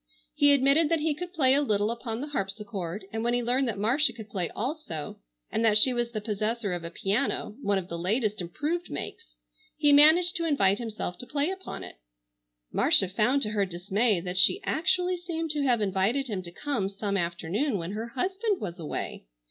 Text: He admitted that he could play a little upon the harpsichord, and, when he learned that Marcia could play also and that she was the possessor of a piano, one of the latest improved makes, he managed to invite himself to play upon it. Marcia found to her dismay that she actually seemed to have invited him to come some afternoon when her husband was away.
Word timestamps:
He 0.33 0.51
admitted 0.51 0.89
that 0.89 1.01
he 1.01 1.13
could 1.13 1.31
play 1.31 1.53
a 1.53 1.61
little 1.61 1.91
upon 1.91 2.21
the 2.21 2.29
harpsichord, 2.29 3.05
and, 3.13 3.23
when 3.23 3.35
he 3.35 3.43
learned 3.43 3.67
that 3.67 3.77
Marcia 3.77 4.13
could 4.13 4.29
play 4.29 4.49
also 4.49 5.19
and 5.51 5.63
that 5.63 5.77
she 5.77 5.93
was 5.93 6.09
the 6.09 6.19
possessor 6.19 6.73
of 6.73 6.83
a 6.83 6.89
piano, 6.89 7.55
one 7.61 7.77
of 7.77 7.87
the 7.87 7.99
latest 7.99 8.41
improved 8.41 8.89
makes, 8.89 9.35
he 9.77 9.93
managed 9.93 10.35
to 10.37 10.45
invite 10.47 10.79
himself 10.79 11.19
to 11.19 11.27
play 11.27 11.51
upon 11.51 11.83
it. 11.83 11.99
Marcia 12.71 13.07
found 13.09 13.43
to 13.43 13.49
her 13.51 13.63
dismay 13.63 14.19
that 14.19 14.39
she 14.39 14.59
actually 14.63 15.17
seemed 15.17 15.51
to 15.51 15.61
have 15.61 15.81
invited 15.81 16.25
him 16.25 16.41
to 16.41 16.51
come 16.51 16.89
some 16.89 17.15
afternoon 17.15 17.77
when 17.77 17.91
her 17.91 18.07
husband 18.07 18.59
was 18.59 18.79
away. 18.79 19.25